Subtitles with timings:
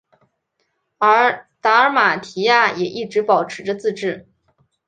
[0.97, 4.27] 而达尔马提亚也一直保持着自治。